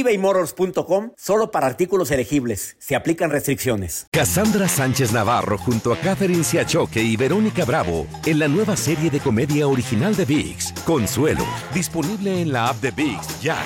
[0.00, 2.76] ebaymotors.com solo para artículos elegibles.
[2.78, 4.06] Se aplican restricciones.
[4.10, 9.20] Cassandra Sánchez Navarro junto a Catherine Siachoque y Verónica Bravo en la nueva serie de
[9.20, 13.56] comedia original de Vix, Consuelo, disponible en la app de Vix ya.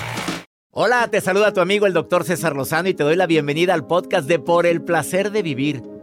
[0.73, 3.87] Hola, te saluda tu amigo el doctor César Lozano y te doy la bienvenida al
[3.87, 5.83] podcast de Por el placer de vivir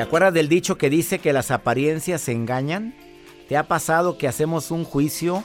[0.00, 2.94] ¿Te acuerdas del dicho que dice que las apariencias se engañan?
[3.50, 5.44] ¿Te ha pasado que hacemos un juicio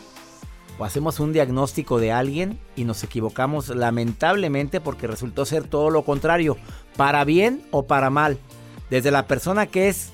[0.80, 6.04] o hacemos un diagnóstico de alguien y nos equivocamos lamentablemente porque resultó ser todo lo
[6.04, 6.56] contrario,
[6.96, 8.38] para bien o para mal?
[8.90, 10.14] Desde la persona que es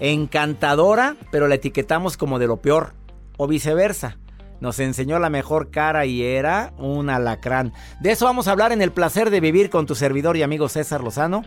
[0.00, 2.92] encantadora, pero la etiquetamos como de lo peor,
[3.36, 4.18] o viceversa.
[4.58, 7.72] Nos enseñó la mejor cara y era un alacrán.
[8.00, 10.68] De eso vamos a hablar en el placer de vivir con tu servidor y amigo
[10.68, 11.44] César Lozano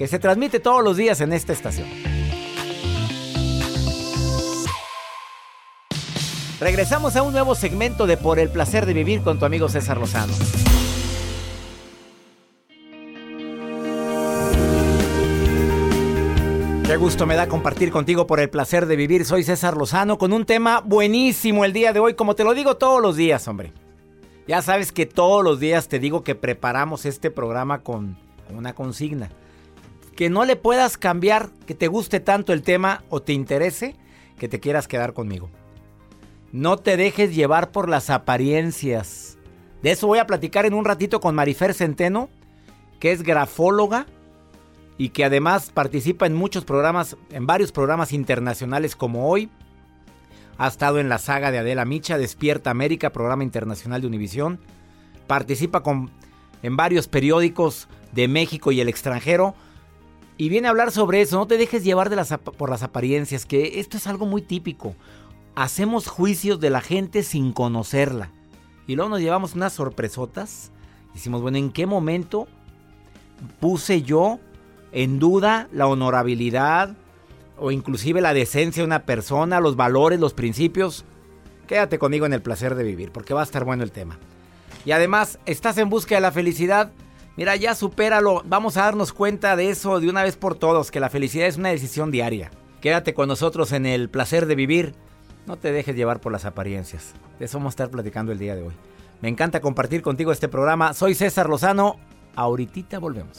[0.00, 1.86] que se transmite todos los días en esta estación.
[6.58, 9.98] Regresamos a un nuevo segmento de Por el placer de vivir con tu amigo César
[9.98, 10.32] Lozano.
[16.86, 19.26] Qué gusto me da compartir contigo por el placer de vivir.
[19.26, 22.78] Soy César Lozano con un tema buenísimo el día de hoy, como te lo digo
[22.78, 23.74] todos los días, hombre.
[24.48, 28.16] Ya sabes que todos los días te digo que preparamos este programa con
[28.48, 29.28] una consigna
[30.20, 33.96] que no le puedas cambiar, que te guste tanto el tema o te interese,
[34.38, 35.48] que te quieras quedar conmigo.
[36.52, 39.38] No te dejes llevar por las apariencias.
[39.82, 42.28] De eso voy a platicar en un ratito con Marifer Centeno,
[42.98, 44.04] que es grafóloga
[44.98, 49.48] y que además participa en muchos programas, en varios programas internacionales como hoy.
[50.58, 54.60] Ha estado en la saga de Adela Micha, Despierta América, programa internacional de Univisión.
[55.26, 56.10] Participa con,
[56.62, 59.54] en varios periódicos de México y el extranjero.
[60.40, 62.08] Y viene a hablar sobre eso, no te dejes llevar
[62.56, 64.94] por las apariencias, que esto es algo muy típico.
[65.54, 68.30] Hacemos juicios de la gente sin conocerla.
[68.86, 70.72] Y luego nos llevamos unas sorpresotas.
[71.12, 72.48] Decimos, bueno, ¿en qué momento
[73.60, 74.40] puse yo
[74.92, 76.96] en duda la honorabilidad
[77.58, 81.04] o inclusive la decencia de una persona, los valores, los principios?
[81.66, 84.18] Quédate conmigo en el placer de vivir, porque va a estar bueno el tema.
[84.86, 86.92] Y además, ¿estás en busca de la felicidad?
[87.40, 88.42] Mira, ya supéralo.
[88.44, 91.56] Vamos a darnos cuenta de eso de una vez por todos, que la felicidad es
[91.56, 92.50] una decisión diaria.
[92.82, 94.94] Quédate con nosotros en el placer de vivir.
[95.46, 97.14] No te dejes llevar por las apariencias.
[97.38, 98.74] De eso vamos a estar platicando el día de hoy.
[99.22, 100.92] Me encanta compartir contigo este programa.
[100.92, 101.96] Soy César Lozano.
[102.36, 103.38] Ahorita volvemos.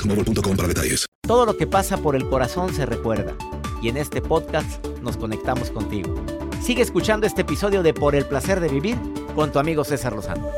[0.07, 1.05] para detalles.
[1.27, 3.35] Todo lo que pasa por el corazón se recuerda.
[3.81, 6.23] Y en este podcast nos conectamos contigo.
[6.61, 8.97] Sigue escuchando este episodio de Por el placer de vivir
[9.35, 10.49] con tu amigo César Lozano.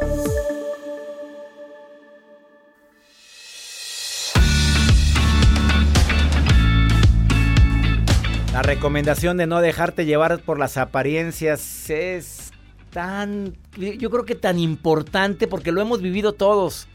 [8.52, 12.52] La recomendación de no dejarte llevar por las apariencias es
[12.92, 16.88] tan, yo creo que tan importante porque lo hemos vivido todos.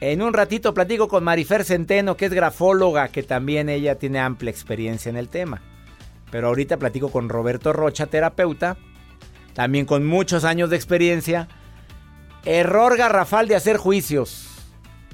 [0.00, 4.50] En un ratito platico con Marifer Centeno, que es grafóloga, que también ella tiene amplia
[4.50, 5.62] experiencia en el tema.
[6.30, 8.76] Pero ahorita platico con Roberto Rocha, terapeuta,
[9.54, 11.48] también con muchos años de experiencia.
[12.44, 14.45] Error garrafal de hacer juicios.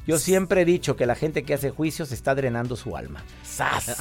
[0.06, 3.22] Yo siempre he dicho que la gente que hace juicios está drenando su alma.
[3.44, 3.96] ¡Sas!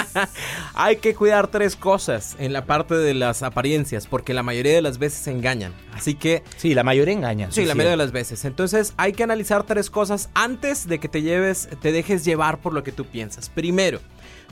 [0.74, 4.82] Hay que cuidar tres cosas en la parte de las apariencias, porque la mayoría de
[4.82, 5.74] las veces se engañan.
[5.92, 6.44] Así que...
[6.56, 7.50] Sí, la mayoría engañan.
[7.50, 8.44] Sí, la mayoría de las veces.
[8.44, 12.72] Entonces hay que analizar tres cosas antes de que te lleves, te dejes llevar por
[12.72, 13.48] lo que tú piensas.
[13.48, 14.00] Primero,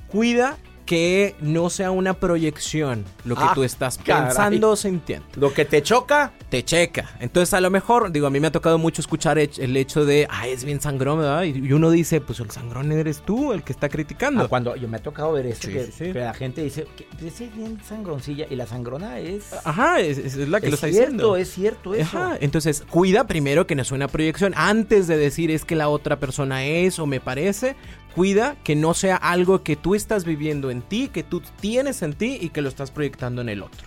[0.08, 4.24] cuida que no sea una proyección lo que Ah, tú estás caray.
[4.26, 5.26] pensando o sintiendo.
[5.36, 7.10] Lo que te choca, Te checa.
[7.20, 10.28] Entonces, a lo mejor, digo, a mí me ha tocado mucho escuchar el hecho de,
[10.30, 11.42] ah, es bien sangrón, ¿verdad?
[11.42, 14.44] Y uno dice, pues el sangrón eres tú el que está criticando.
[14.44, 16.12] Ah, cuando yo me ha tocado ver esto, Sí, que, sí, sí.
[16.12, 19.52] que la gente dice, que es bien sangroncilla y la sangrona es...
[19.64, 21.36] Ajá, es, es la que es lo está cierto, diciendo.
[21.36, 22.18] es cierto eso.
[22.18, 24.52] Ajá, entonces cuida primero que no sea una proyección.
[24.56, 27.74] Antes de decir es que la otra persona es o me parece,
[28.14, 32.12] cuida que no sea algo que tú estás viviendo en ti, que tú tienes en
[32.12, 33.86] ti y que lo estás proyectando en el otro.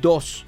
[0.00, 0.46] Dos.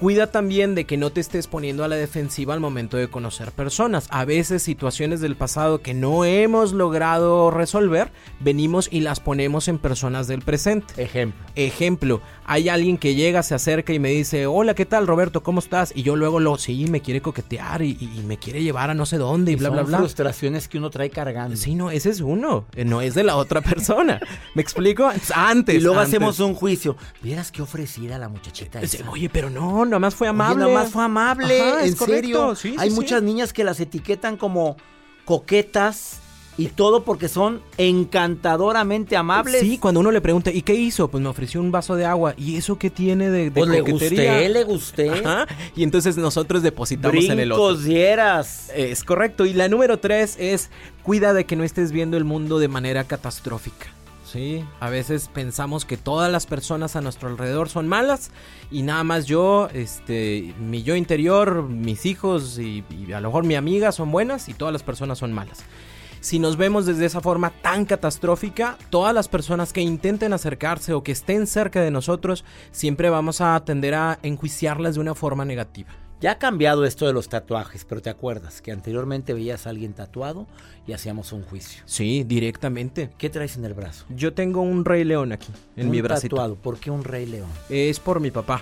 [0.00, 3.52] Cuida también de que no te estés poniendo a la defensiva al momento de conocer
[3.52, 4.08] personas.
[4.10, 8.10] A veces situaciones del pasado que no hemos logrado resolver,
[8.40, 10.94] venimos y las ponemos en personas del presente.
[10.96, 11.44] Ejemplo.
[11.54, 15.44] Ejemplo, hay alguien que llega, se acerca y me dice, hola, ¿qué tal Roberto?
[15.44, 15.92] ¿Cómo estás?
[15.94, 18.94] Y yo luego lo, sí, me quiere coquetear y, y- y me quiere llevar a
[18.94, 19.98] no sé dónde y bla, Son bla, bla.
[19.98, 21.56] frustraciones que uno trae cargando.
[21.56, 24.20] Sí, no, ese es uno, eh, no es de la otra persona.
[24.56, 25.08] ¿Me explico?
[25.32, 25.76] Antes.
[25.76, 26.14] y luego antes.
[26.14, 26.96] hacemos un juicio.
[27.22, 29.08] Vieras qué ofrecida la muchachita Sí, esa.
[29.10, 30.64] Oye, pero no, nada más fue Oye, amable.
[30.64, 32.56] nada más fue amable, Ajá, es en serio.
[32.56, 33.00] sí, Hay sí, sí.
[33.00, 34.76] muchas niñas que las etiquetan como
[35.24, 36.20] coquetas
[36.60, 39.60] y todo porque son encantadoramente amables.
[39.60, 41.08] Sí, cuando uno le pregunta, ¿y qué hizo?
[41.08, 42.34] Pues me ofreció un vaso de agua.
[42.36, 44.34] ¿Y eso qué tiene de, de pues le coquetería?
[44.34, 45.10] gusté, le gusté.
[45.10, 47.76] Ajá, Y entonces nosotros depositamos en el otro.
[47.78, 48.70] Dieras.
[48.76, 49.46] Es correcto.
[49.46, 50.68] Y la número tres es
[51.02, 53.86] cuida de que no estés viendo el mundo de manera catastrófica.
[54.30, 58.30] Sí, a veces pensamos que todas las personas a nuestro alrededor son malas
[58.70, 63.44] y nada más yo, este, mi yo interior, mis hijos y, y a lo mejor
[63.44, 65.64] mi amiga son buenas y todas las personas son malas.
[66.20, 71.02] Si nos vemos desde esa forma tan catastrófica, todas las personas que intenten acercarse o
[71.02, 75.88] que estén cerca de nosotros, siempre vamos a tender a enjuiciarlas de una forma negativa.
[76.20, 79.94] Ya ha cambiado esto de los tatuajes, pero te acuerdas que anteriormente veías a alguien
[79.94, 80.46] tatuado
[80.86, 81.82] y hacíamos un juicio.
[81.86, 83.08] Sí, directamente.
[83.16, 84.04] ¿Qué traes en el brazo?
[84.10, 86.36] Yo tengo un rey león aquí, en un mi bracito.
[86.36, 86.56] tatuado.
[86.56, 87.48] ¿Por qué un rey león?
[87.70, 88.60] Es por mi papá.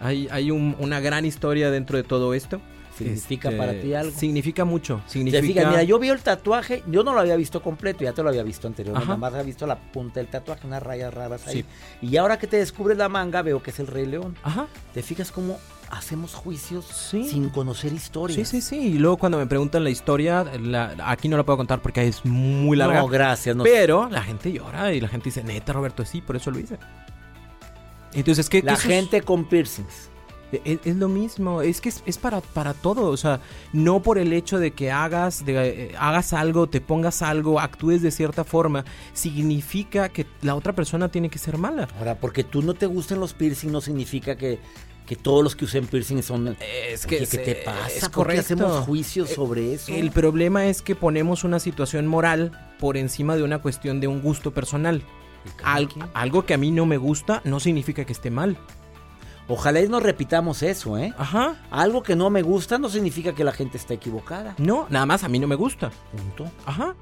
[0.00, 2.62] Hay, hay un- una gran historia dentro de todo esto.
[3.04, 4.16] ¿Significa Este, para ti algo?
[4.18, 5.00] Significa mucho.
[5.06, 5.42] Significa...
[5.46, 8.28] fijas, mira, yo vi el tatuaje, yo no lo había visto completo, ya te lo
[8.28, 11.62] había visto anteriormente, nada más había visto la punta del tatuaje, unas rayas raras ahí.
[12.00, 12.06] Sí.
[12.06, 14.36] Y ahora que te descubres la manga, veo que es el Rey León.
[14.42, 14.66] Ajá.
[14.94, 15.58] ¿Te fijas cómo
[15.90, 17.28] hacemos juicios Sí.
[17.28, 18.36] sin conocer historia?
[18.36, 18.76] Sí, sí, sí.
[18.78, 22.24] Y luego cuando me preguntan la historia, la- aquí no la puedo contar porque es
[22.24, 23.00] muy larga.
[23.00, 23.56] No, gracias.
[23.56, 26.58] no- Pero la gente llora y la gente dice, neta, Roberto, sí, por eso lo
[26.60, 26.78] hice.
[28.12, 28.62] Entonces, ¿qué?
[28.62, 30.09] la qué gente con piercings.
[30.64, 33.40] Es, es lo mismo, es que es, es para, para todo, o sea,
[33.72, 38.02] no por el hecho de que hagas, de, eh, hagas algo, te pongas algo, actúes
[38.02, 41.88] de cierta forma, significa que la otra persona tiene que ser mala.
[41.98, 44.58] Ahora, porque tú no te gustan los piercings no significa que,
[45.06, 46.56] que todos los que usen piercing son...
[46.88, 47.86] Es que ¿qué te se- pasa?
[47.88, 48.42] es ¿Por qué correcto.
[48.42, 49.92] hacemos juicios Eh, sobre eso?
[49.92, 54.20] El problema es que ponemos una situación moral por encima de una cuestión de un
[54.20, 55.02] gusto personal.
[55.64, 58.58] Al- algo que a mí no me gusta no significa que esté mal.
[59.48, 61.12] Ojalá y nos repitamos eso, ¿eh?
[61.18, 61.56] Ajá.
[61.70, 64.54] Algo que no me gusta no significa que la gente está equivocada.
[64.58, 65.90] No, nada más a mí no me gusta.
[66.12, 66.50] Punto.
[66.66, 66.94] Ajá.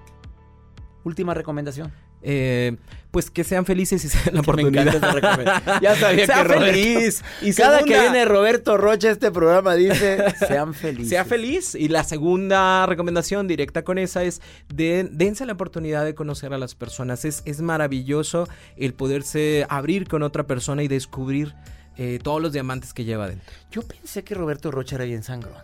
[1.05, 1.93] Última recomendación.
[2.21, 2.77] Eh,
[3.13, 5.79] pues que sean felices y se den la Que oportunidad.
[5.83, 7.23] Ya sabía Sea que feliz.
[7.43, 11.09] Y Cada segunda, que viene Roberto Rocha este programa dice, sean felices.
[11.09, 11.75] Sea feliz.
[11.75, 14.43] Y la segunda recomendación directa con esa es
[14.73, 17.25] de, dense la oportunidad de conocer a las personas.
[17.25, 21.55] Es, es maravilloso el poderse abrir con otra persona y descubrir
[21.99, 23.47] eh, todos los diamantes que lleva dentro.
[23.71, 25.55] Yo pensé que Roberto Rocha era bien sangrón.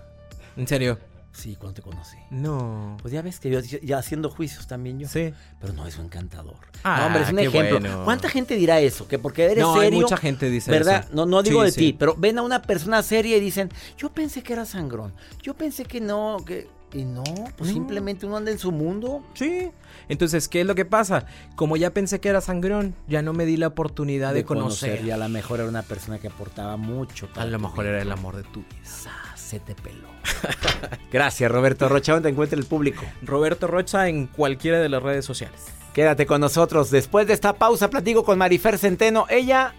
[0.57, 0.99] En serio.
[1.33, 2.17] Sí, cuando te conocí.
[2.31, 2.97] No.
[3.03, 5.09] Pues ya ves que yo ya haciendo juicios también yo.
[5.09, 5.35] Sí.
[5.61, 6.55] Pero no, es un encantador.
[6.85, 7.81] Ah, no, hombre, es un qué ejemplo.
[7.81, 8.05] bueno.
[8.05, 9.09] ¿Cuánta gente dirá eso?
[9.09, 11.07] Que porque eres No, hay mucha gente dice ¿Verdad?
[11.07, 11.15] eso.
[11.15, 11.81] No, no digo Sí, de sí.
[11.81, 15.13] ti, pero ven a una persona seria y dicen, yo pensé que era sangrón.
[15.43, 16.69] Yo pensé que no, que.
[16.95, 17.25] Y no,
[17.57, 17.75] pues No.
[17.75, 19.23] simplemente uno anda en su mundo.
[19.35, 19.71] Sí.
[20.09, 21.27] Entonces, ¿qué es lo que pasa?
[21.57, 25.05] Como ya pensé que era sangrón, ya no me di la oportunidad de, conocer.
[25.05, 27.29] Y a lo mejor era una persona que aportaba mucho.
[27.35, 27.95] A lo mejor vida.
[27.95, 29.13] era el amor de tu vida.
[29.35, 30.09] Se te peló.
[31.13, 32.13] Gracias, Roberto Rocha.
[32.13, 33.03] ¿Dónde te encuentra el público?
[33.23, 35.61] Roberto Rocha en cualquiera de las redes sociales.
[35.93, 36.91] Quédate con nosotros.
[36.91, 39.27] Después de esta pausa, platico con Marifer Centeno.
[39.29, 39.75] Ella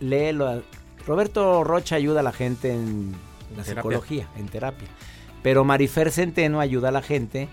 [0.00, 0.62] lee lo-
[1.06, 3.14] Roberto Rocha ayuda a la gente en
[3.56, 4.88] la psicología, en terapia.
[5.44, 7.50] Pero Marifer Centeno ayuda a la gente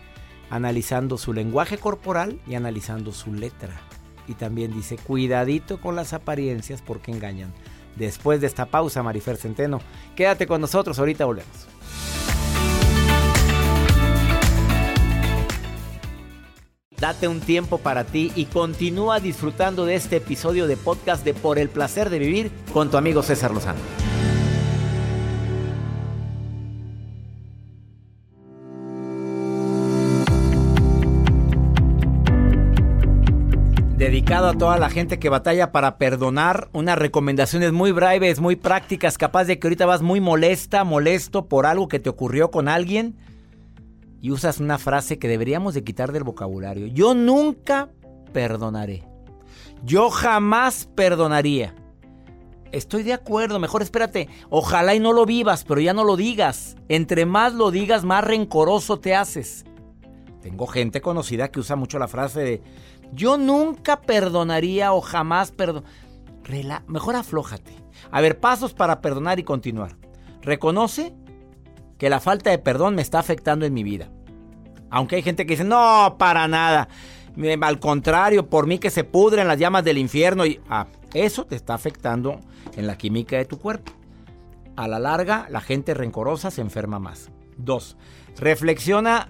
[0.49, 3.81] analizando su lenguaje corporal y analizando su letra.
[4.29, 7.53] Y también dice, cuidadito con las apariencias porque engañan.
[7.97, 9.81] Después de esta pausa, Marifer Centeno,
[10.15, 11.67] quédate con nosotros, ahorita volvemos.
[16.97, 21.59] Date un tiempo para ti y continúa disfrutando de este episodio de podcast de Por
[21.59, 24.00] el placer de vivir con tu amigo César Lozano.
[34.21, 36.69] Dedicado a toda la gente que batalla para perdonar.
[36.73, 41.65] Unas recomendaciones muy breves, muy prácticas, capaz de que ahorita vas muy molesta, molesto por
[41.65, 43.15] algo que te ocurrió con alguien
[44.21, 46.85] y usas una frase que deberíamos de quitar del vocabulario.
[46.85, 47.89] Yo nunca
[48.31, 49.03] perdonaré.
[49.83, 51.73] Yo jamás perdonaría.
[52.71, 54.29] Estoy de acuerdo, mejor espérate.
[54.51, 56.75] Ojalá y no lo vivas, pero ya no lo digas.
[56.89, 59.65] Entre más lo digas, más rencoroso te haces.
[60.43, 62.61] Tengo gente conocida que usa mucho la frase de
[63.13, 65.83] yo nunca perdonaría o jamás perdon...
[66.87, 67.73] Mejor aflójate.
[68.11, 69.95] A ver, pasos para perdonar y continuar.
[70.41, 71.13] Reconoce
[71.97, 74.09] que la falta de perdón me está afectando en mi vida.
[74.89, 76.89] Aunque hay gente que dice, no, para nada.
[77.61, 80.45] Al contrario, por mí que se pudren las llamas del infierno.
[80.45, 82.39] Y ah, eso te está afectando
[82.75, 83.93] en la química de tu cuerpo.
[84.75, 87.29] A la larga, la gente rencorosa se enferma más.
[87.57, 87.97] Dos,
[88.37, 89.29] reflexiona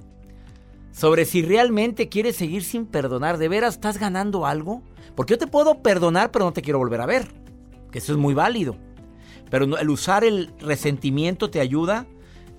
[0.92, 3.38] sobre si realmente quieres seguir sin perdonar.
[3.38, 4.82] ¿De veras estás ganando algo?
[5.16, 7.28] Porque yo te puedo perdonar, pero no te quiero volver a ver.
[7.92, 8.76] Que eso es muy válido.
[9.50, 12.08] Pero el usar el resentimiento te ayuda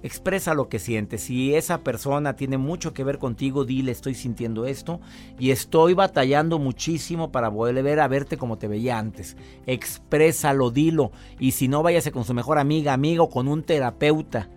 [0.03, 1.23] Expresa lo que sientes.
[1.23, 5.01] Si esa persona tiene mucho que ver contigo, dile estoy sintiendo esto
[5.39, 9.37] y estoy batallando muchísimo para volver a verte como te veía antes.
[9.67, 11.13] Exprésalo, dilo.
[11.39, 14.51] Y si no, váyase con su mejor amiga, amigo, con un terapeuta.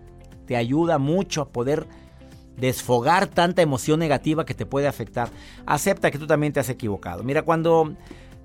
[0.46, 1.86] Te ayuda mucho a poder
[2.56, 5.30] desfogar tanta emoción negativa que te puede afectar.
[5.66, 7.22] Acepta que tú también te has equivocado.
[7.22, 7.94] Mira, cuando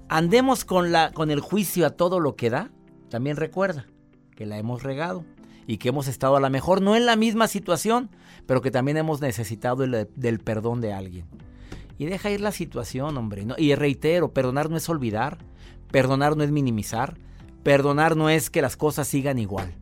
[0.09, 2.71] andemos con, la, con el juicio a todo lo que da,
[3.09, 3.85] también recuerda
[4.35, 5.23] que la hemos regado
[5.67, 8.09] y que hemos estado a lo mejor no en la misma situación,
[8.45, 11.25] pero que también hemos necesitado del perdón de alguien.
[11.97, 13.45] Y deja ir la situación, hombre.
[13.57, 15.37] Y reitero, perdonar no es olvidar,
[15.91, 17.17] perdonar no es minimizar,
[17.63, 19.75] perdonar no es que las cosas sigan igual.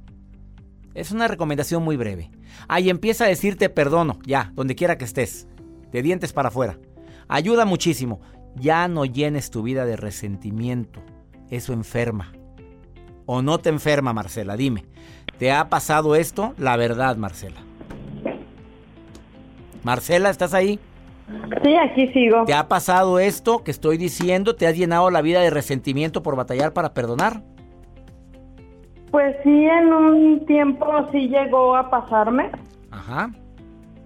[0.93, 2.31] Es una recomendación muy breve.
[2.67, 5.47] Ahí empieza a decirte perdono, ya, donde quiera que estés,
[5.91, 6.77] de dientes para afuera.
[7.27, 8.21] Ayuda muchísimo.
[8.55, 11.01] Ya no llenes tu vida de resentimiento.
[11.49, 12.33] Eso enferma.
[13.25, 14.57] ¿O no te enferma, Marcela?
[14.57, 14.85] Dime.
[15.37, 16.53] ¿Te ha pasado esto?
[16.57, 17.61] La verdad, Marcela.
[19.83, 20.79] Marcela, ¿estás ahí?
[21.63, 22.43] Sí, aquí sigo.
[22.45, 24.55] ¿Te ha pasado esto que estoy diciendo?
[24.55, 27.43] ¿Te has llenado la vida de resentimiento por batallar para perdonar?
[29.11, 32.51] Pues sí, en un tiempo sí llegó a pasarme.
[32.91, 33.31] Ajá.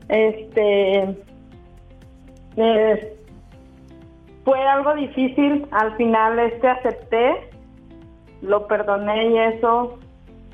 [0.07, 1.17] Este.
[2.55, 3.17] Eh,
[4.45, 5.67] fue algo difícil.
[5.72, 7.50] Al final, este acepté,
[8.41, 10.00] lo perdoné y eso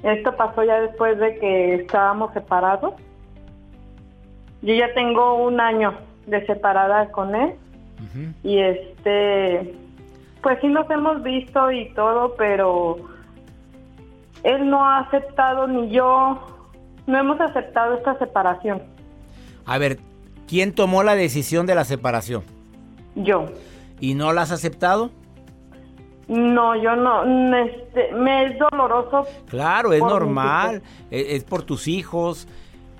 [0.04, 2.94] esto pasó ya después de que estábamos separados.
[4.62, 5.94] Yo ya tengo un año
[6.26, 7.56] de separada con él.
[8.44, 9.76] Y este,
[10.42, 12.98] pues sí nos hemos visto y todo, pero
[14.44, 16.40] él no ha aceptado ni yo,
[17.08, 18.82] no hemos aceptado esta separación.
[19.66, 20.00] A ver,
[20.48, 22.44] ¿quién tomó la decisión de la separación?
[23.16, 23.46] Yo.
[24.00, 25.12] ¿Y no la has aceptado?
[26.28, 27.24] No, yo no,
[27.56, 29.26] este, me es doloroso.
[29.48, 32.48] Claro, es normal, e, es, por tus hijos,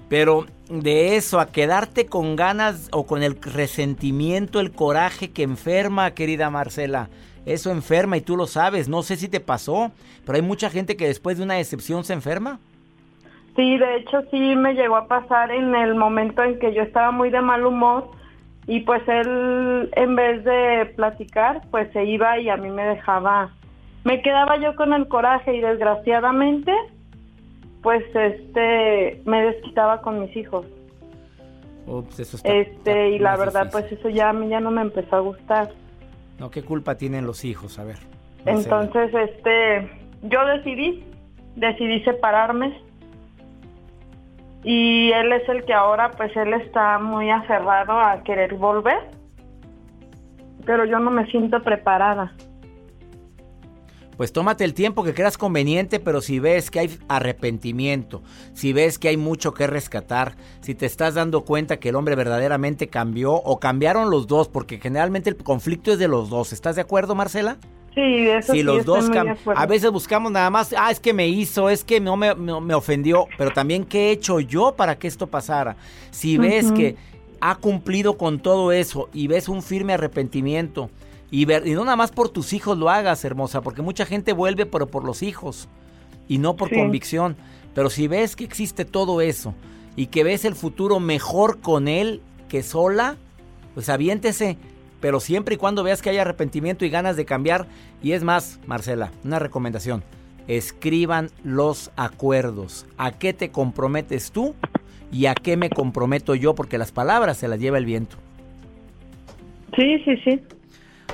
[0.10, 6.12] pero de eso a quedarte con ganas o con el resentimiento, el coraje que enferma,
[6.12, 7.10] querida Marcela,
[7.46, 9.92] eso enferma y tú lo sabes, no sé si te pasó,
[10.26, 12.60] pero hay mucha gente que después de una decepción se enferma.
[13.56, 17.12] Sí, de hecho sí me llegó a pasar en el momento en que yo estaba
[17.12, 18.10] muy de mal humor
[18.68, 23.52] y pues él en vez de platicar pues se iba y a mí me dejaba
[24.04, 26.72] me quedaba yo con el coraje y desgraciadamente
[27.82, 30.66] pues este me desquitaba con mis hijos.
[32.44, 35.70] Este y la verdad pues eso ya a mí ya no me empezó a gustar
[36.40, 37.98] no qué culpa tienen los hijos a ver
[38.46, 39.90] entonces este
[40.24, 41.04] yo decidí
[41.60, 42.82] decidí separarme.
[44.64, 49.10] Y él es el que ahora pues él está muy aferrado a querer volver,
[50.66, 52.34] pero yo no me siento preparada.
[54.20, 58.22] Pues tómate el tiempo que creas conveniente, pero si ves que hay arrepentimiento,
[58.52, 62.16] si ves que hay mucho que rescatar, si te estás dando cuenta que el hombre
[62.16, 66.52] verdaderamente cambió o cambiaron los dos, porque generalmente el conflicto es de los dos.
[66.52, 67.60] ¿Estás de acuerdo, Marcela?
[67.96, 69.10] Sí, eso si sí, los dos
[69.56, 72.74] a veces buscamos nada más, ah, es que me hizo, es que no me, me
[72.74, 75.78] ofendió, pero también qué he hecho yo para que esto pasara.
[76.12, 76.98] Si ves que
[77.40, 80.90] ha cumplido con todo eso y ves un firme arrepentimiento
[81.32, 84.34] y, ver, y no nada más por tus hijos lo hagas, hermosa, porque mucha gente
[84.34, 85.68] vuelve pero por los hijos
[86.28, 86.76] y no por Sí.
[86.76, 87.36] convicción.
[87.76, 89.54] Pero si ves que existe todo eso
[89.96, 93.18] y que ves el futuro mejor con él que sola,
[93.76, 94.58] pues aviéntese.
[95.00, 97.68] Pero siempre y cuando veas que hay arrepentimiento y ganas de cambiar.
[98.04, 100.04] Y es más, Marcela, una recomendación.
[100.48, 102.86] Escriban los acuerdos.
[102.98, 104.56] ¿A qué te comprometes tú?
[105.12, 106.54] ¿Y a qué me comprometo yo?
[106.56, 108.18] Porque las palabras se las lleva el viento.
[109.76, 110.42] Sí, sí, sí.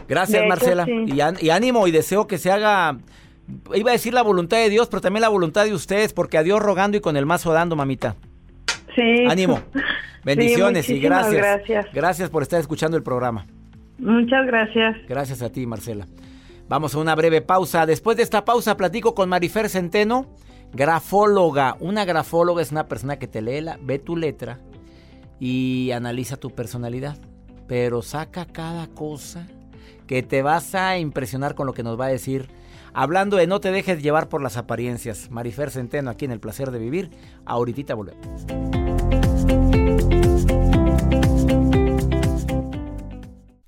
[0.07, 0.85] Gracias, hecho, Marcela.
[0.85, 0.91] sí.
[1.07, 2.97] Y, án- y ánimo y deseo que se haga...
[3.75, 6.43] Iba a decir la voluntad de Dios, pero también la voluntad de ustedes, porque a
[6.43, 8.15] Dios rogando y con el mazo dando, mamita.
[8.95, 9.25] Sí.
[9.29, 9.59] Ánimo.
[10.23, 11.33] Bendiciones y gracias.
[11.35, 11.85] gracias.
[11.93, 13.45] Gracias por estar escuchando el programa.
[13.99, 14.97] Muchas gracias.
[15.07, 16.07] Gracias a ti, Marcela.
[16.67, 17.85] Vamos a una breve pausa.
[17.85, 20.25] Después de esta pausa platico con Marifer Centeno,
[20.73, 21.77] grafóloga.
[21.79, 24.59] Una grafóloga es una persona que te lee, la, ve tu letra
[25.39, 27.17] y analiza tu personalidad.
[27.67, 29.47] Pero saca cada cosa
[30.07, 32.49] que te vas a impresionar con lo que nos va a decir.
[32.93, 35.29] Hablando de no te dejes llevar por las apariencias.
[35.29, 37.09] Marifer Centeno aquí en El Placer de Vivir.
[37.45, 38.45] Ahorita volvemos.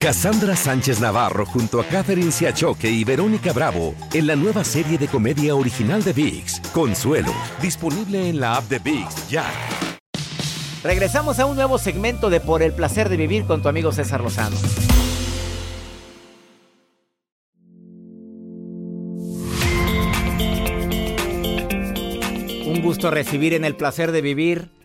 [0.00, 5.08] Cassandra Sánchez Navarro junto a Catherine Siachoque y Verónica Bravo en la nueva serie de
[5.08, 9.44] comedia original de VIX, Consuelo, disponible en la app de VIX ya.
[10.84, 14.20] Regresamos a un nuevo segmento de Por el placer de vivir con tu amigo César
[14.20, 14.56] Lozano.
[22.66, 24.77] Un gusto recibir en el placer de vivir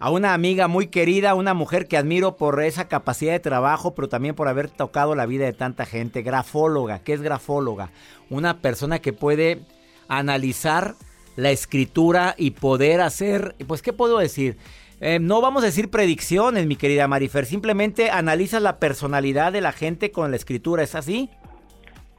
[0.00, 4.08] a una amiga muy querida, una mujer que admiro por esa capacidad de trabajo, pero
[4.08, 6.22] también por haber tocado la vida de tanta gente.
[6.22, 7.90] Grafóloga, ¿qué es grafóloga?
[8.30, 9.60] Una persona que puede
[10.08, 10.94] analizar
[11.36, 14.56] la escritura y poder hacer, pues, ¿qué puedo decir?
[15.02, 19.72] Eh, no vamos a decir predicciones, mi querida Marifer, simplemente analizas la personalidad de la
[19.72, 21.28] gente con la escritura, ¿es así?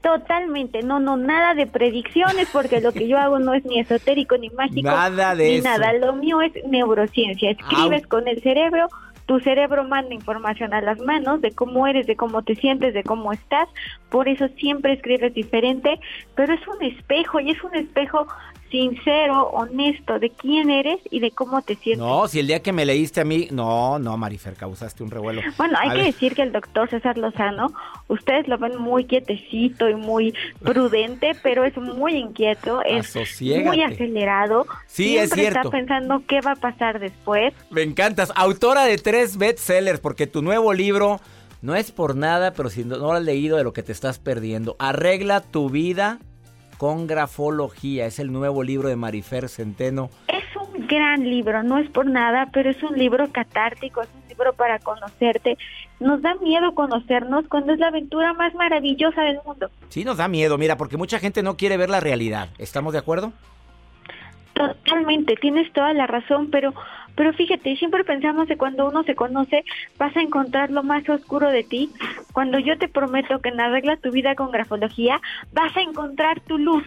[0.01, 4.35] Totalmente, no, no, nada de predicciones, porque lo que yo hago no es ni esotérico
[4.35, 4.89] ni mágico.
[4.89, 5.69] Nada de ni eso.
[5.69, 7.51] nada, lo mío es neurociencia.
[7.51, 8.09] Escribes Au.
[8.09, 8.87] con el cerebro,
[9.27, 13.03] tu cerebro manda información a las manos de cómo eres, de cómo te sientes, de
[13.03, 13.69] cómo estás.
[14.09, 15.99] Por eso siempre escribes diferente,
[16.35, 18.25] pero es un espejo y es un espejo
[18.71, 21.99] sincero, honesto de quién eres y de cómo te sientes.
[22.03, 25.41] No, si el día que me leíste a mí, no, no, Marifer, causaste un revuelo.
[25.57, 27.67] Bueno, hay A que ver, decir que el doctor César Lozano,
[28.07, 34.65] ustedes lo ven muy quietecito y muy prudente, pero es muy inquieto, es muy acelerado.
[34.87, 35.69] Sí, es Siempre está cierto.
[35.71, 37.53] pensando qué va a pasar después.
[37.69, 38.31] Me encantas.
[38.35, 41.19] Autora de tres bestsellers, porque tu nuevo libro
[41.61, 43.91] no es por nada, pero si no, no lo has leído de lo que te
[43.91, 44.75] estás perdiendo.
[44.79, 46.19] Arregla tu vida
[46.81, 48.07] con grafología.
[48.07, 50.09] Es el nuevo libro de Marifer Centeno.
[50.27, 54.27] Es un gran libro, no es por nada, pero es un libro catártico, es un
[54.27, 55.59] libro para conocerte.
[55.99, 59.69] Nos da miedo conocernos cuando es la aventura más maravillosa del mundo.
[59.89, 62.49] Sí, nos da miedo, mira, porque mucha gente no quiere ver la realidad.
[62.57, 63.31] ¿Estamos de acuerdo?
[64.53, 66.73] Totalmente, tienes toda la razón, pero
[67.15, 69.63] pero fíjate, siempre pensamos que cuando uno se conoce
[69.97, 71.89] vas a encontrar lo más oscuro de ti.
[72.33, 75.19] Cuando yo te prometo que en Arregla tu vida con grafología
[75.51, 76.83] vas a encontrar tu luz.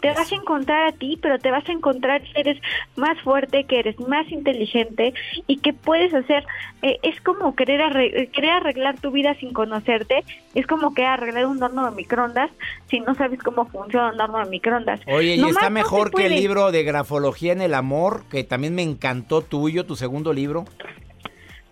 [0.00, 2.58] Te vas a encontrar a ti, pero te vas a encontrar que eres
[2.96, 5.12] más fuerte, que eres más inteligente
[5.46, 6.44] y que puedes hacer.
[6.82, 10.24] eh, es como querer, arre- querer arreglar tu vida sin conocerte.
[10.54, 12.50] Es como que arreglar un horno de microondas
[12.88, 15.00] si no sabes cómo funciona un horno de microondas.
[15.06, 18.42] Oye, y Nomás está no mejor que el libro de grafología en el amor, que
[18.44, 20.64] también me encantó tuyo, tu segundo libro.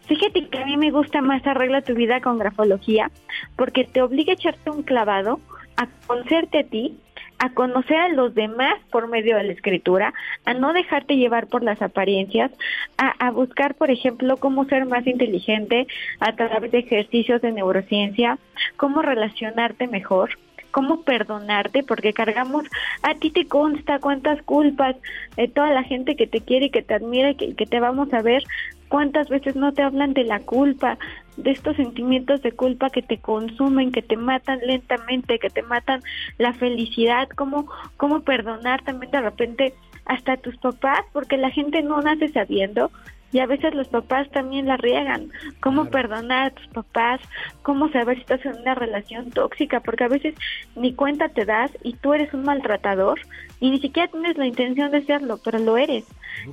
[0.07, 3.11] Fíjate que a mí me gusta más arregla tu vida con grafología
[3.57, 5.39] porque te obliga a echarte un clavado,
[5.77, 6.99] a conocerte a ti,
[7.39, 10.13] a conocer a los demás por medio de la escritura,
[10.45, 12.51] a no dejarte llevar por las apariencias,
[12.97, 15.87] a, buscar, por ejemplo, cómo ser más inteligente
[16.21, 18.39] a través de ejercicios de neurociencia,
[18.77, 20.31] cómo relacionarte mejor
[20.71, 22.65] cómo perdonarte, porque cargamos,
[23.03, 24.97] a ti te consta cuántas culpas,
[25.37, 28.13] eh, toda la gente que te quiere y que te admira y que te vamos
[28.13, 28.45] a ver,
[28.89, 30.99] cuántas veces no te hablan de la culpa,
[31.37, 36.03] de estos sentimientos de culpa que te consumen, que te matan lentamente, que te matan
[36.39, 39.75] la felicidad, cómo, cómo perdonar también de repente
[40.05, 42.91] hasta tus papás, porque la gente no nace sabiendo
[43.33, 45.31] y a veces los papás también la riegan.
[45.61, 47.21] ¿Cómo perdonar a tus papás?
[47.63, 49.81] ¿Cómo saber si estás en una relación tóxica?
[49.81, 50.35] Porque a veces
[50.77, 53.21] ni cuenta te das y tú eres un maltratador
[53.61, 56.05] y ni siquiera tienes la intención de serlo, pero lo eres.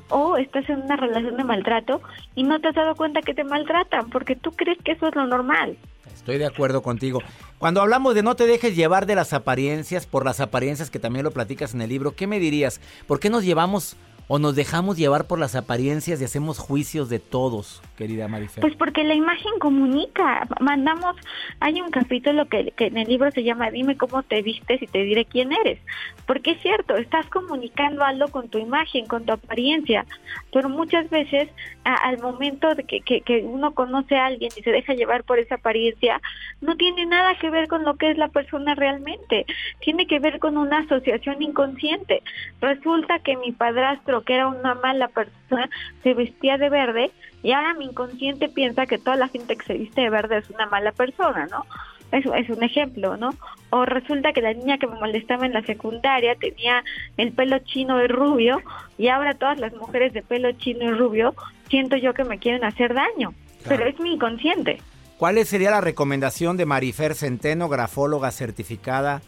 [0.09, 2.01] O estás en una relación de maltrato
[2.35, 5.15] y no te has dado cuenta que te maltratan porque tú crees que eso es
[5.15, 5.77] lo normal.
[6.13, 7.21] Estoy de acuerdo contigo.
[7.59, 11.23] Cuando hablamos de no te dejes llevar de las apariencias, por las apariencias que también
[11.23, 12.81] lo platicas en el libro, ¿qué me dirías?
[13.07, 13.95] ¿Por qué nos llevamos
[14.27, 18.61] o nos dejamos llevar por las apariencias y hacemos juicios de todos, querida Marifer?
[18.61, 20.47] Pues porque la imagen comunica.
[20.59, 21.15] Mandamos,
[21.59, 25.03] hay un capítulo que, en el libro se llama Dime cómo te vistes y te
[25.03, 25.79] diré quién eres.
[26.25, 30.05] Porque es cierto, estás comunicando algo con tu imagen, con tu apariencia,
[30.51, 31.49] pero muchas veces
[31.83, 35.55] al momento de que, que uno conoce a alguien y se deja llevar por esa
[35.55, 36.19] apariencia,
[36.61, 39.45] no tiene nada que ver con lo que es la persona realmente,
[39.81, 42.23] tiene que ver con una asociación inconsciente.
[42.59, 45.69] Resulta que mi padrastro que era una mala persona,
[46.04, 47.12] se vestía de verde
[47.43, 50.49] y ahora mi inconsciente piensa que toda la gente que se viste de verde es
[50.49, 51.65] una mala persona, ¿no?
[52.12, 53.32] Eso es un ejemplo, ¿no?
[53.71, 56.84] O resulta que la niña que me molestaba en la secundaria tenía
[57.17, 58.62] el pelo chino y rubio
[58.97, 61.36] y ahora todas las mujeres de pelo chino y rubio
[61.69, 63.34] siento yo que me quieren hacer daño,
[63.67, 64.82] pero es mi inconsciente.
[65.17, 69.21] ¿Cuál sería la recomendación de Marifer Centeno, grafóloga certificada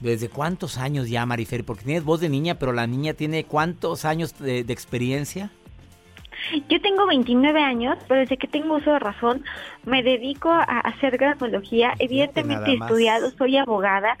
[0.00, 1.64] ¿Desde cuántos años ya, Marifer?
[1.64, 5.50] Porque tienes voz de niña, pero la niña tiene cuántos años de, experiencia?
[6.68, 9.42] Yo tengo 29 años, pero desde que tengo uso de razón
[9.84, 11.94] me dedico a hacer grafología.
[11.98, 14.18] Evidentemente he estudiado, soy abogada,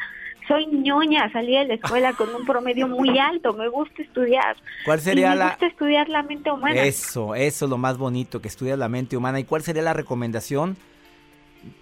[0.48, 4.56] soy ñoña, salí de la escuela con un promedio muy alto, me gusta estudiar.
[4.84, 6.82] ¿Cuál sería me gusta estudiar la mente humana.
[6.82, 9.38] Eso, eso es lo más bonito, que estudias la mente humana.
[9.38, 10.76] ¿Y cuál sería la recomendación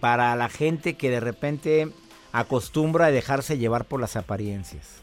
[0.01, 1.89] para la gente que de repente
[2.35, 5.01] acostumbra a dejarse llevar por las apariencias?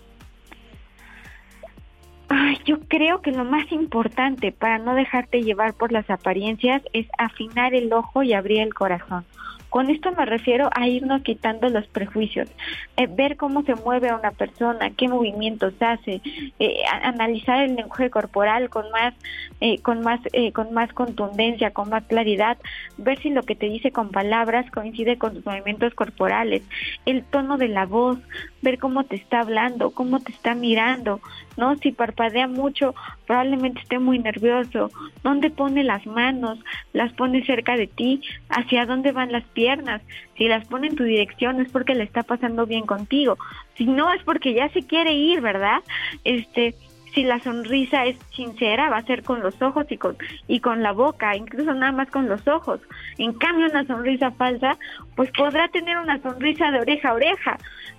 [2.27, 7.07] Ay, yo creo que lo más importante para no dejarte llevar por las apariencias es
[7.17, 9.25] afinar el ojo y abrir el corazón.
[9.69, 12.49] Con esto me refiero a irnos quitando los prejuicios,
[12.97, 16.21] eh, ver cómo se mueve a una persona, qué movimientos hace,
[16.59, 19.13] eh, analizar el lenguaje corporal con más,
[19.61, 20.19] eh, con más,
[20.53, 22.57] con más contundencia, con más claridad,
[22.97, 26.63] ver si lo que te dice con palabras coincide con tus movimientos corporales,
[27.05, 28.19] el tono de la voz,
[28.61, 31.19] ver cómo te está hablando, cómo te está mirando,
[31.57, 31.75] ¿no?
[31.77, 32.95] Si parpadea mucho,
[33.25, 34.91] probablemente esté muy nervioso.
[35.23, 36.59] ¿Dónde pone las manos?
[36.93, 38.21] ¿Las pone cerca de ti?
[38.49, 40.01] ¿Hacia dónde van las piernas?
[40.37, 43.37] Si las pone en tu dirección es porque le está pasando bien contigo.
[43.75, 45.81] Si no es porque ya se quiere ir, ¿verdad?
[46.23, 46.75] Este,
[47.13, 50.81] si la sonrisa es sincera, va a ser con los ojos y con, y con
[50.81, 52.79] la boca, incluso nada más con los ojos.
[53.17, 54.77] En cambio, una sonrisa falsa,
[55.15, 57.57] pues podrá tener una sonrisa de oreja a oreja,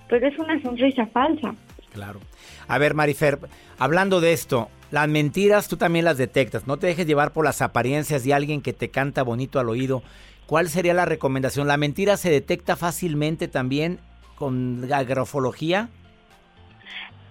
[0.08, 1.54] pero es una sonrisa falsa.
[1.92, 2.20] Claro.
[2.68, 3.38] A ver, Marifer,
[3.78, 6.66] hablando de esto, las mentiras tú también las detectas.
[6.66, 10.02] No te dejes llevar por las apariencias de alguien que te canta bonito al oído.
[10.46, 11.68] ¿Cuál sería la recomendación?
[11.68, 14.00] ¿La mentira se detecta fácilmente también
[14.36, 15.88] con la grafología?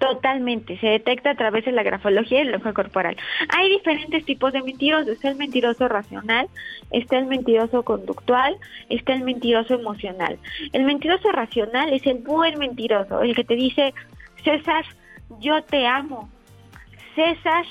[0.01, 3.15] Totalmente, se detecta a través de la grafología y el lenguaje corporal.
[3.49, 6.47] Hay diferentes tipos de mentirosos, está el mentiroso racional,
[6.89, 8.57] está el mentiroso conductual,
[8.89, 10.39] está el mentiroso emocional.
[10.73, 13.93] El mentiroso racional es el buen mentiroso, el que te dice,
[14.43, 14.85] César,
[15.39, 16.31] yo te amo.
[17.13, 17.63] César,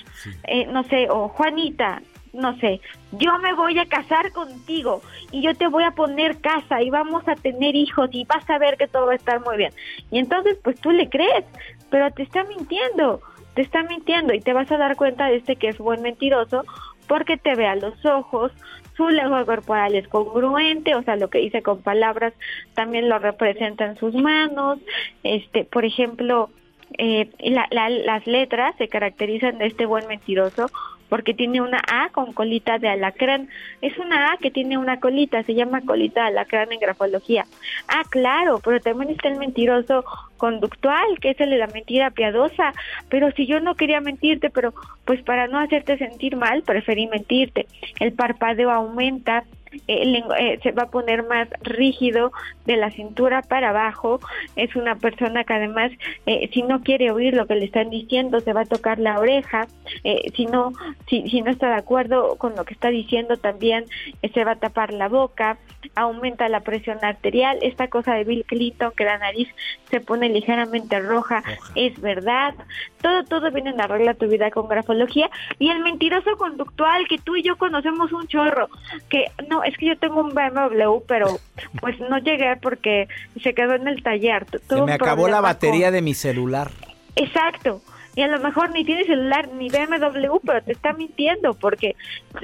[0.45, 2.01] eh, no sé, o Juanita,
[2.33, 2.81] no sé,
[3.13, 7.27] yo me voy a casar contigo y yo te voy a poner casa y vamos
[7.27, 9.73] a tener hijos y vas a ver que todo va a estar muy bien.
[10.11, 11.45] Y entonces pues tú le crees,
[11.91, 13.21] pero te está mintiendo,
[13.55, 16.65] te está mintiendo y te vas a dar cuenta de este que es buen mentiroso
[17.09, 18.53] porque te ve a los ojos,
[18.97, 22.35] su lengua corporal es congruente, o sea, lo que dice con palabras
[22.75, 24.79] también lo representa en sus manos,
[25.25, 26.51] este, por ejemplo,
[26.99, 30.67] eh, las letras se caracterizan de este buen mentiroso
[31.11, 33.51] porque tiene una A con colita de alacrán.
[33.83, 37.45] Es una A que tiene una colita, se llama colita de alacrán en grafología.
[37.89, 40.05] Ah, claro, pero también está el mentiroso
[40.39, 42.73] conductual, que es el de la mentira piadosa.
[43.11, 44.73] Pero si yo no quería mentirte, pero
[45.05, 47.67] pues para no hacerte sentir mal, preferí mentirte.
[47.99, 49.45] El parpadeo aumenta,
[49.87, 52.33] eh, se va a poner más rígido
[52.67, 54.21] de la cintura para abajo,
[54.57, 55.93] es una persona que además
[56.27, 59.19] eh, si no quiere oír lo que le están diciendo se va a tocar la
[59.19, 59.67] oreja,
[60.05, 60.73] eh, si no
[61.09, 63.85] si, si no está de acuerdo con lo que está diciendo también
[64.23, 65.59] eh, se va a tapar la boca,
[65.95, 69.49] aumenta la presión arterial, esta cosa de Bill Clinton que la nariz
[69.91, 71.43] se pone ligeramente roja,
[71.75, 72.55] es verdad,
[73.01, 75.31] todo todo viene en la regla tu vida con grafología.
[75.59, 78.69] Y el mentiroso conductual que tú y yo conocemos un chorro,
[79.09, 81.39] que no, es que yo tengo un BMW, pero
[81.81, 83.09] pues no llegué porque
[83.43, 84.47] se quedó en el taller.
[84.69, 86.71] Se me acabó la batería de mi celular.
[87.17, 87.83] Exacto.
[88.17, 91.97] Y a lo mejor ni tiene celular ni BMW, pero te está mintiendo porque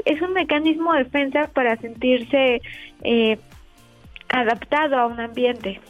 [0.05, 2.63] es un mecanismo de defensa para sentirse
[3.03, 3.39] eh,
[4.29, 5.81] adaptado a un ambiente.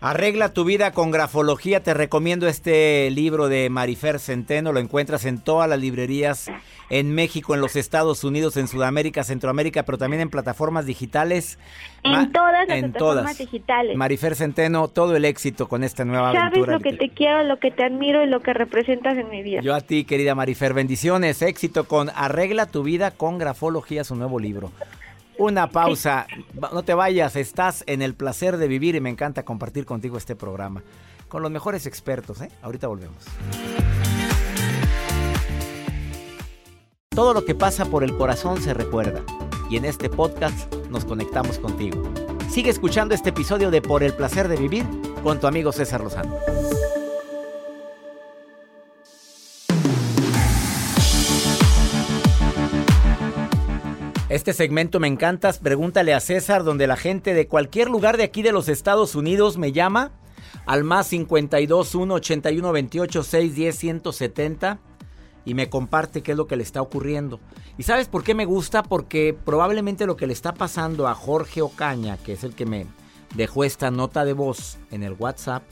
[0.00, 1.82] Arregla tu vida con grafología.
[1.82, 4.72] Te recomiendo este libro de Marifer Centeno.
[4.72, 6.50] Lo encuentras en todas las librerías
[6.90, 11.58] en México, en los Estados Unidos, en Sudamérica, Centroamérica, pero también en plataformas digitales.
[12.02, 13.96] En todas las plataformas digitales.
[13.96, 16.66] Marifer Centeno, todo el éxito con esta nueva aventura.
[16.66, 19.42] Sabes lo que te quiero, lo que te admiro y lo que representas en mi
[19.42, 19.60] vida.
[19.60, 24.40] Yo a ti, querida Marifer, bendiciones, éxito con Arregla tu vida con grafología, su nuevo
[24.40, 24.72] libro.
[25.38, 26.26] Una pausa.
[26.72, 30.34] No te vayas, estás en el placer de vivir y me encanta compartir contigo este
[30.34, 30.82] programa.
[31.28, 32.50] Con los mejores expertos, ¿eh?
[32.60, 33.24] Ahorita volvemos.
[37.12, 39.24] Todo lo que pasa por el corazón se recuerda.
[39.68, 42.00] Y en este podcast nos conectamos contigo.
[42.48, 44.86] Sigue escuchando este episodio de Por el placer de vivir
[45.24, 46.38] con tu amigo César Lozano.
[54.28, 55.52] Este segmento me encanta.
[55.52, 59.58] Pregúntale a César, donde la gente de cualquier lugar de aquí de los Estados Unidos
[59.58, 60.12] me llama
[60.64, 64.89] al más 52 1 81 28 610 170
[65.44, 67.40] y me comparte qué es lo que le está ocurriendo.
[67.78, 68.82] ¿Y sabes por qué me gusta?
[68.82, 72.86] Porque probablemente lo que le está pasando a Jorge Ocaña, que es el que me
[73.34, 75.62] dejó esta nota de voz en el WhatsApp,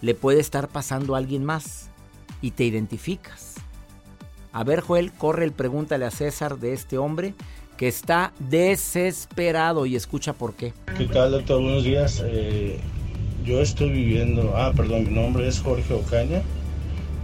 [0.00, 1.90] le puede estar pasando a alguien más
[2.40, 3.54] y te identificas.
[4.52, 7.34] A ver, Joel, corre el pregúntale a César de este hombre
[7.76, 10.72] que está desesperado y escucha por qué.
[10.96, 11.62] ¿Qué tal, doctor?
[11.62, 12.22] Buenos días.
[12.24, 12.80] Eh,
[13.44, 16.42] yo estoy viviendo, ah, perdón, mi nombre es Jorge Ocaña.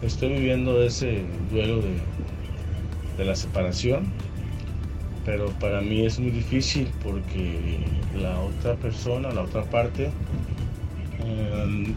[0.05, 1.81] Estoy viviendo ese duelo
[3.17, 4.13] de, la separación,
[5.25, 7.79] pero para mí es muy difícil porque
[8.15, 10.11] la otra persona, la otra parte,
[11.25, 11.95] eh,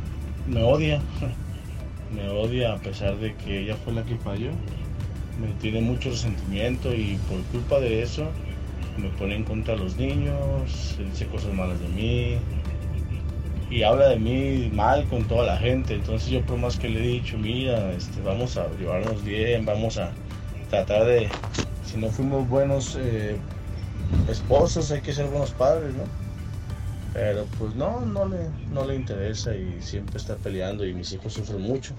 [0.47, 1.01] me odia.
[2.15, 4.51] Me odia a pesar de que ella fue la que falló.
[5.41, 8.25] Me tiene mucho resentimiento y por culpa de eso
[8.97, 12.37] me pone en contra a los niños, dice cosas malas de mí
[13.69, 15.95] y habla de mí mal con toda la gente.
[15.95, 19.97] Entonces yo por más que le he dicho, mira, este, vamos a llevarnos bien, vamos
[19.97, 20.11] a
[20.69, 21.29] tratar de,
[21.85, 23.37] si no fuimos buenos eh,
[24.29, 26.03] esposos, hay que ser buenos padres, ¿no?
[27.13, 28.37] Pero pues no, no le,
[28.71, 31.93] no le interesa y siempre está peleando y mis hijos sufren mucho.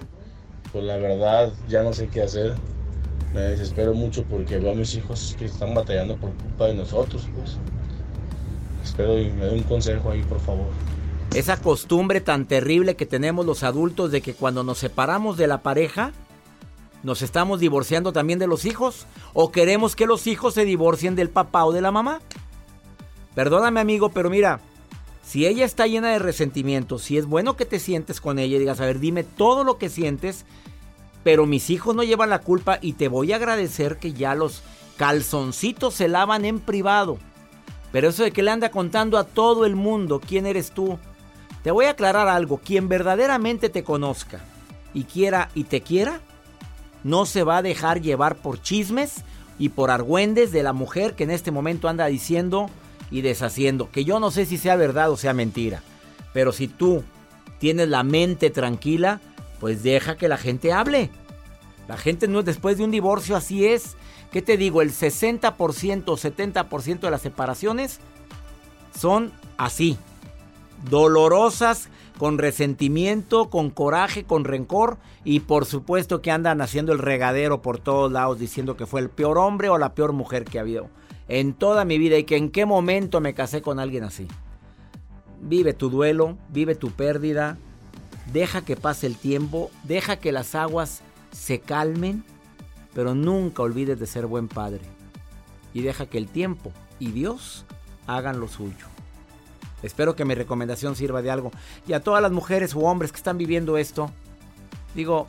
[0.71, 2.55] Pues la verdad ya no sé qué hacer
[3.33, 7.27] me desespero mucho porque veo a mis hijos que están batallando por culpa de nosotros,
[7.35, 7.57] pues.
[8.83, 10.67] Espero y me dé un consejo ahí, por favor.
[11.33, 15.61] Esa costumbre tan terrible que tenemos los adultos de que cuando nos separamos de la
[15.61, 16.11] pareja,
[17.03, 21.29] nos estamos divorciando también de los hijos o queremos que los hijos se divorcien del
[21.29, 22.19] papá o de la mamá.
[23.35, 24.59] Perdóname amigo, pero mira,
[25.23, 28.81] si ella está llena de resentimiento, si es bueno que te sientes con ella digas,
[28.81, 30.45] a ver, dime todo lo que sientes
[31.23, 34.61] pero mis hijos no llevan la culpa y te voy a agradecer que ya los
[34.97, 37.17] calzoncitos se lavan en privado.
[37.91, 40.97] Pero eso de que le anda contando a todo el mundo quién eres tú,
[41.63, 44.39] te voy a aclarar algo, quien verdaderamente te conozca
[44.93, 46.21] y quiera y te quiera,
[47.03, 49.23] no se va a dejar llevar por chismes
[49.57, 52.69] y por argüendes de la mujer que en este momento anda diciendo
[53.11, 55.81] y deshaciendo, que yo no sé si sea verdad o sea mentira,
[56.33, 57.03] pero si tú
[57.59, 59.19] tienes la mente tranquila,
[59.59, 61.09] pues deja que la gente hable.
[61.87, 63.95] La gente no después de un divorcio así es.
[64.31, 64.81] ¿Qué te digo?
[64.81, 67.99] El 60% o 70% de las separaciones
[68.97, 69.97] son así.
[70.89, 77.61] Dolorosas, con resentimiento, con coraje, con rencor y por supuesto que andan haciendo el regadero
[77.61, 80.61] por todos lados diciendo que fue el peor hombre o la peor mujer que ha
[80.61, 80.89] habido
[81.29, 84.27] en toda mi vida y que en qué momento me casé con alguien así.
[85.39, 87.57] Vive tu duelo, vive tu pérdida,
[88.33, 92.25] deja que pase el tiempo, deja que las aguas se calmen,
[92.93, 94.81] pero nunca olvides de ser buen padre.
[95.73, 97.65] Y deja que el tiempo y Dios
[98.07, 98.87] hagan lo suyo.
[99.83, 101.51] Espero que mi recomendación sirva de algo.
[101.87, 104.11] Y a todas las mujeres u hombres que están viviendo esto,
[104.95, 105.27] digo,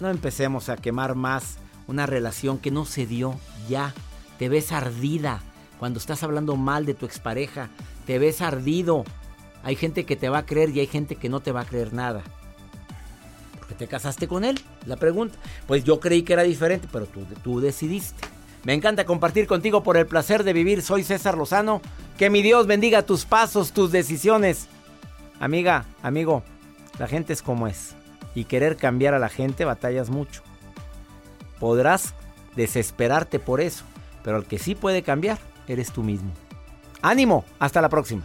[0.00, 3.94] no empecemos a quemar más una relación que no se dio ya.
[4.38, 5.42] Te ves ardida
[5.78, 7.68] cuando estás hablando mal de tu expareja.
[8.06, 9.04] Te ves ardido
[9.64, 11.64] Hay gente que te va a creer y hay gente que no te va a
[11.64, 12.22] creer nada.
[13.58, 14.60] ¿Por te casaste con él?
[14.86, 15.38] La pregunta.
[15.68, 18.26] Pues yo creí que era diferente, pero tú, tú decidiste.
[18.64, 20.82] Me encanta compartir contigo por el placer de vivir.
[20.82, 21.80] Soy César Lozano.
[22.16, 24.68] Que mi Dios bendiga tus pasos, tus decisiones.
[25.40, 26.44] Amiga, amigo,
[26.98, 27.96] la gente es como es.
[28.34, 30.42] Y querer cambiar a la gente batallas mucho.
[31.58, 32.14] Podrás
[32.54, 33.84] desesperarte por eso,
[34.22, 36.30] pero el que sí puede cambiar eres tú mismo.
[37.02, 38.24] Ánimo, hasta la próxima.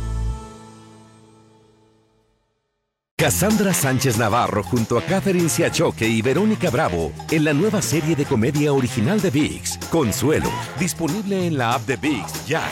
[3.21, 8.25] Cassandra Sánchez Navarro junto a Catherine Siachoque y Verónica Bravo en la nueva serie de
[8.25, 12.63] comedia original de VIX, Consuelo, disponible en la app de VIX ya.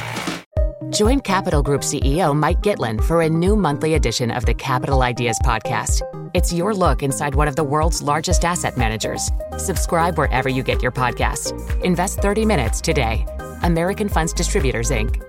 [0.90, 5.38] Join Capital Group CEO Mike Gitlin for a new monthly edition of the Capital Ideas
[5.46, 6.02] podcast.
[6.34, 9.30] It's your look inside one of the world's largest asset managers.
[9.58, 11.54] Subscribe wherever you get your podcasts.
[11.84, 13.24] Invest 30 minutes today.
[13.62, 15.29] American Funds Distributors, Inc.